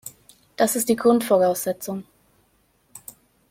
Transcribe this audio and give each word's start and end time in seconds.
Das 0.57 0.75
ist 0.75 0.89
die 0.89 0.95
Grundvoraussetzung. 0.95 2.05